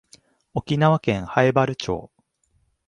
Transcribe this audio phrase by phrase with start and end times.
[0.55, 2.11] 沖縄県南風原町